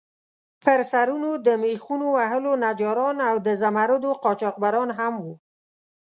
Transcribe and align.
پر 0.63 0.79
سرونو 0.91 1.29
د 1.45 1.47
میخونو 1.63 2.07
وهلو 2.17 2.51
نجاران 2.65 3.17
او 3.29 3.35
د 3.47 3.47
زمُردو 3.61 4.11
قاچاقبران 4.23 4.89
هم 4.99 5.13
وو. 5.23 5.33